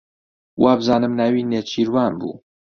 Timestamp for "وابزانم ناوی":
0.63-1.43